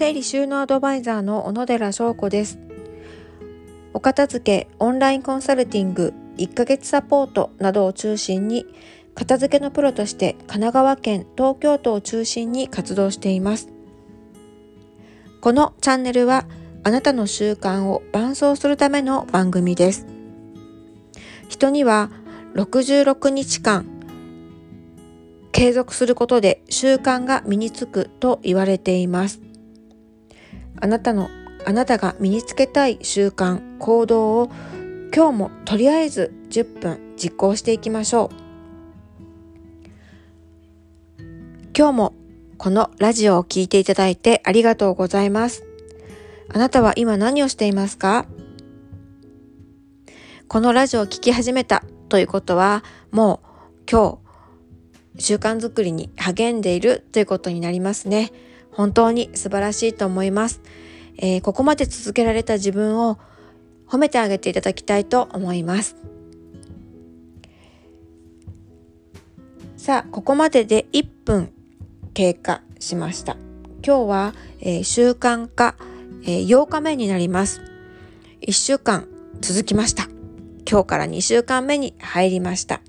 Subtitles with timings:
[0.00, 2.58] 整理収納アドバイザーの小野寺翔子です。
[3.92, 8.64] お片付け、オンラインコンサルティング、1ヶ月サポートなどを中心に、
[9.14, 13.68] 片付けのプロとして神奈川県、東京都を中心に活動しています。
[15.42, 16.46] このチャンネルは、
[16.82, 20.06] あなたの習慣を伴走するための番組です。
[21.50, 22.10] 人には
[22.54, 23.84] 66日間
[25.52, 29.49] 継続することで習慣が身につくと言われています。
[30.76, 31.28] あなたの、
[31.66, 34.50] あなたが身につけたい習慣、行動を
[35.14, 38.36] 今日もとりあえず10分実行していきましょう。
[41.76, 42.14] 今日も
[42.58, 45.64] このラジオを聴いていただいてありがとうございます。
[46.52, 48.26] あなたは今何をしていますか？
[50.48, 52.82] このラジオを聴き始めたということは
[53.12, 53.40] も
[53.76, 54.18] う今
[55.16, 58.32] 日習慣づくりに励んでいるということになりますね。
[58.72, 60.60] 本当に素晴らしいと思います。
[61.18, 63.18] えー、ここまで続けられた自分を
[63.86, 65.96] 褒めてあげていただきたいと思います。
[69.76, 71.52] さあ、ここまでで1分
[72.14, 73.36] 経過しました。
[73.84, 75.74] 今日は、えー、習慣化、
[76.22, 77.62] えー、8日目になります。
[78.42, 79.08] 1週間
[79.40, 80.08] 続きました。
[80.70, 82.80] 今日から2週間目に入りました。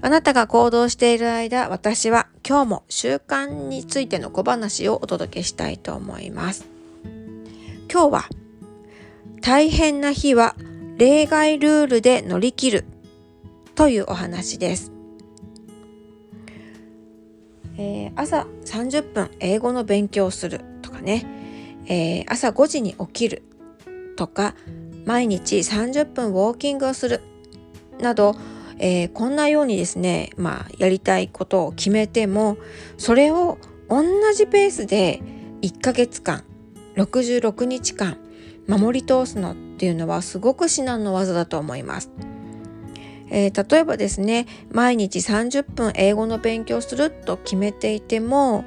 [0.00, 6.66] あなたが行動している間、私は今日も習慣についての小話をお届けしたいと思います。
[7.90, 8.24] 今日は、
[9.40, 10.54] 大変な日は
[10.98, 12.84] 例外ルールで乗り切る
[13.74, 14.92] というお話です。
[17.76, 21.26] えー、朝30分英語の勉強するとかね、
[21.86, 23.42] えー、朝5時に起きる
[24.16, 24.54] とか、
[25.06, 27.20] 毎日30分ウォーキングをする
[28.00, 28.36] など、
[28.78, 32.56] えー、こんなようにですね、まあ、やりたいことを決めても、
[32.96, 35.20] それを同じペースで
[35.62, 36.44] 1ヶ月間、
[36.96, 38.18] 66日間、
[38.68, 42.10] 守り通すのっていうのはすごく至難の技だと思います。
[43.30, 48.64] えー、例えばですね、毎日30分英語の勉強すると決めていても、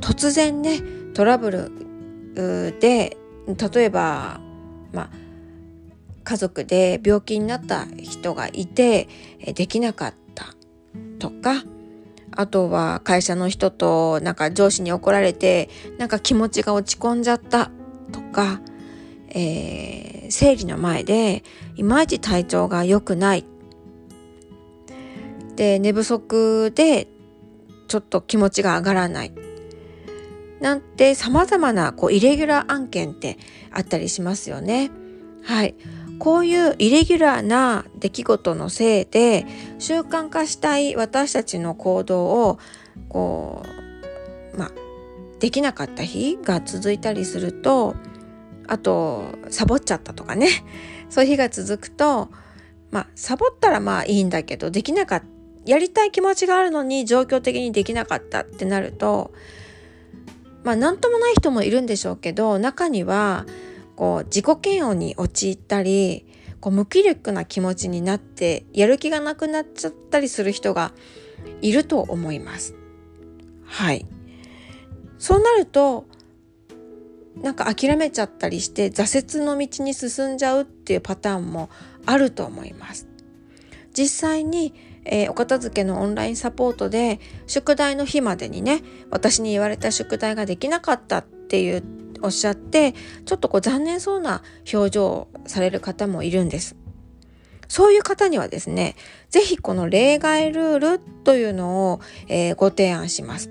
[0.00, 0.80] 突然ね、
[1.14, 4.40] トラブルで、例えば、
[4.92, 5.10] まあ、
[6.24, 9.08] 家族で病気になった人がいて
[9.54, 10.54] できなかった
[11.18, 11.62] とか
[12.36, 15.68] あとは会社の人となんか上司に怒られて
[15.98, 17.70] なんか気持ちが落ち込んじゃった
[18.10, 18.60] とか、
[19.28, 21.44] えー、生理の前で
[21.76, 23.44] いまいち体調が良くない
[25.54, 27.06] で寝不足で
[27.86, 29.32] ちょっと気持ちが上がらない
[30.60, 33.38] なんて様々なこうイレギュラー案件って
[33.70, 34.90] あったりしますよね。
[35.42, 35.74] はい。
[36.18, 39.46] こういうイレギュラーな出来事のせいで
[39.78, 42.58] 習慣化したい私たちの行動を
[43.08, 43.62] こ
[44.54, 44.70] うまあ
[45.40, 47.94] できなかった日が続いたりすると
[48.66, 50.48] あとサボっちゃったとかね。
[51.10, 52.28] そういう日が続くと
[52.90, 55.26] まあサボったらまあいいんだけどできなかった
[55.66, 59.32] やりたい気持ちがあるのに状況的にできなかったってなると
[60.62, 63.46] まあ何ともない人もいるんでしょうけど中には
[63.96, 66.26] こう自己嫌悪に陥ったり
[66.60, 70.92] こう無気力な気持ちになってやる気がなくなっちゃったりする人が
[71.60, 72.74] いると思います。
[73.64, 74.06] はい。
[75.18, 76.06] そうなると
[77.36, 81.68] なんか諦めちゃったりして挫折の道に進んじゃうっていうパターンも
[82.06, 83.08] あると思います。
[83.92, 84.74] 実際に、
[85.04, 92.94] えー、お片付けのオンラインサポートで宿題の日までにね私に言われた宿題ができなかったっていうおっしゃって
[93.26, 94.42] ちょっとこう残念そうな
[94.72, 96.76] 表情をされる方もいるんです。
[97.68, 98.94] そういう方にはですね、
[99.30, 103.50] ぜひこの例外ルールというのを、えー、ご提案します。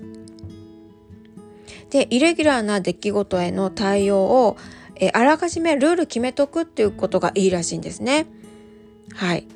[1.90, 4.56] で、イレギュラーな出来事への対応を、
[4.96, 8.26] えー、あらかじめルール決めとくっていうことがいいらしいんですね。
[9.14, 9.46] はい。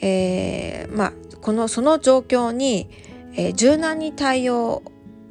[0.00, 2.88] えー、まあ、この、その状況に、
[3.36, 4.82] えー、柔軟に対応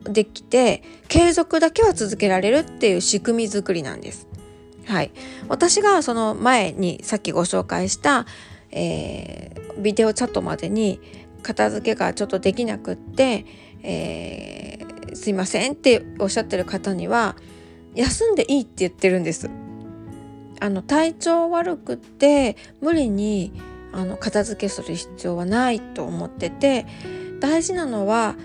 [0.04, 4.28] できて継続だけは続けられるっていう仕組み作りなんです。
[4.86, 5.12] はい、
[5.48, 8.26] 私がその前にさっきご紹介した、
[8.72, 11.00] えー、ビデオチャットまでに
[11.42, 13.46] 片付けがちょっとできなくって、
[13.82, 17.36] えー、すいませんっておっしゃってる方には
[17.96, 19.50] 休んでいいって言ってるんです。
[20.60, 23.52] あの体調悪くて無理に
[23.92, 26.86] あの片付けする必要はないと思ってて
[27.42, 28.36] 大事なのは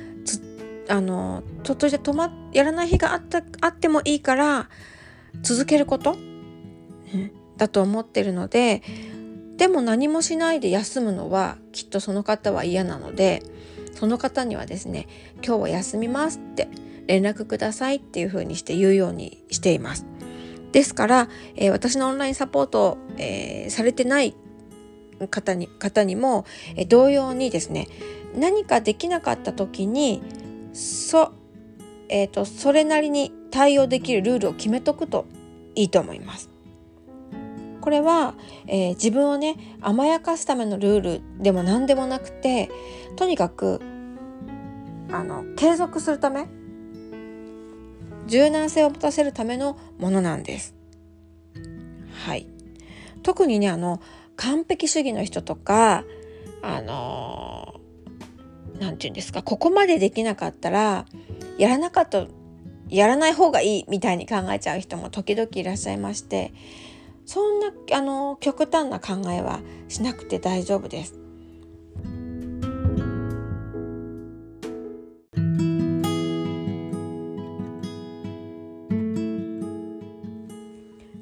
[0.88, 4.68] あのちょっとして止まやらない日があったあってもいいから
[5.42, 6.16] 続けること、
[7.56, 8.82] だと思ってるので
[9.56, 13.42] でも何もしないで休むのはきっとその方は嫌なので
[13.94, 15.08] その方にはですね
[15.44, 16.68] 今日は休みますって
[17.06, 20.06] 連絡くださいっていうふうにして言うようにしています。
[20.72, 24.34] ですから、えー、私のオンラインサポートを、えー、されてない
[25.30, 26.44] 方に方にも、
[26.76, 27.88] えー、同様にですね
[28.36, 30.22] 何かできなかった時に
[30.78, 31.32] そ,、
[32.08, 35.26] えーと、それなりに対応できるルールを決めとくと
[35.74, 36.50] いいと思います。
[37.80, 38.34] これは、
[38.66, 42.70] えー、自分をね甘やかすためのルールでも何でもなくて
[43.16, 43.80] とにかく
[45.10, 46.46] あの継続するため
[48.26, 50.74] 柔軟性を持たせるためのものなんです。
[52.26, 52.46] はい。
[53.22, 54.00] 特にねあの
[54.36, 56.04] 完璧主義の人とか
[56.62, 57.80] あの
[58.80, 61.06] 何て言うんですかここまでできなかったら
[61.58, 62.26] やらなかった
[62.88, 66.52] やらない方がいいみたいに考えちゃう人も時々いらっしゃいまして
[67.26, 71.18] そんなあの極端な考えはしなくて大丈夫です。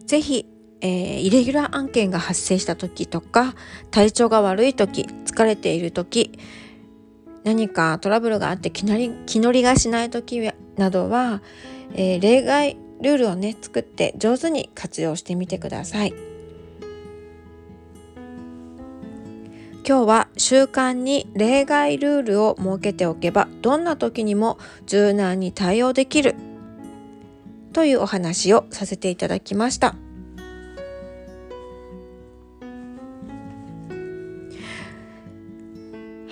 [0.07, 0.47] ぜひ、
[0.81, 3.55] えー、イレギュラー案件が発生した時とか
[3.91, 6.39] 体調が悪い時疲れている時
[7.47, 11.43] 何かトラブルがあって気乗り気乗りがしない時などは、
[11.95, 16.15] えー、例外ルールをね作って上手に活用してみてください。
[19.89, 26.35] 今日は習慣に例外ルールを設けておけばどんな時にも柔軟に対応できる
[27.73, 29.95] というお話をさせていただきました。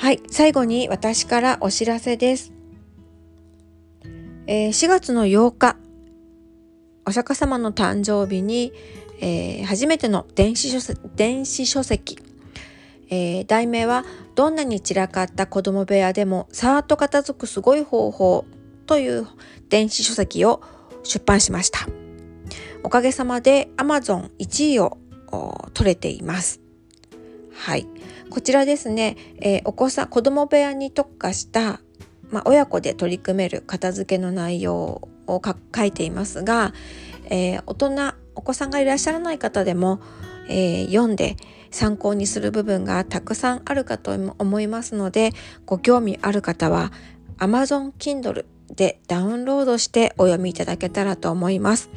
[0.04, 2.52] はい、最後に私からお知らせです。
[4.46, 5.78] えー、4月の8日、
[7.06, 8.74] お釈迦様の誕生日に、
[9.22, 12.18] えー、初めての電子書電子書籍、
[13.08, 14.04] えー、題名は
[14.36, 18.44] 「どんなに散らかった子供部屋でもさーっと片付くすごい方法」
[18.84, 19.26] という
[19.70, 20.60] 電子書籍を
[21.02, 21.88] 出版しました。
[22.82, 24.98] おかげさまで Amazon 1位を
[25.72, 26.60] 取れています。
[27.54, 27.86] はい。
[28.34, 31.80] こちらですね、えー、お子さん、子供部屋に特化した、
[32.30, 34.76] まあ、親子で取り組める片付けの内容
[35.28, 35.40] を
[35.72, 36.72] 書いていますが、
[37.30, 40.00] えー、大人、お子さんがいらっしゃらない方でも、
[40.48, 41.36] えー、読んで
[41.70, 45.30] 参考にする部分がたくさんあるかと思いますので、
[45.64, 46.90] ご興味ある方は
[47.38, 51.88] Amazon Kindle でダウンロードしてお読みいただけたらと思います。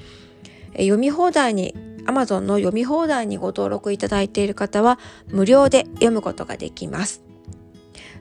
[0.73, 1.73] 読み放題に
[2.07, 7.21] Amazon の読み放題にご登録いただいている方は無料で読むことができます。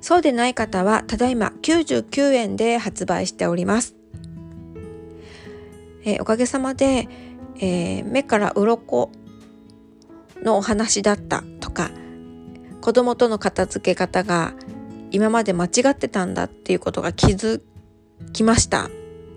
[0.00, 3.94] そうでない方はただいま99円で発売しております。
[6.04, 7.08] えー、おかげさまで、
[7.58, 9.10] えー、目から鱗
[10.42, 11.90] のお話だったとか
[12.80, 14.54] 子供との片付け方が
[15.10, 17.60] 今まで間違ってたんだっていうことが気づ
[18.32, 18.90] きました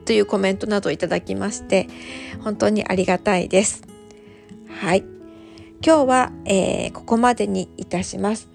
[0.06, 1.88] というコメントなどいただきまして
[2.44, 3.84] 本当にありがたいです。
[4.80, 5.04] はい。
[5.86, 8.50] 今日は、えー、ここまでにいたします、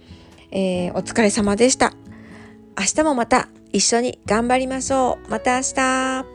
[0.50, 1.92] えー、お疲れ様でした。
[2.78, 5.30] 明日もまた一緒に頑張りましょう。
[5.30, 6.33] また明日。